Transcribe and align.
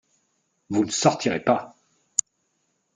Vous 0.71 0.83
ne 0.83 0.89
sortirez 0.89 1.41
pas! 1.41 1.75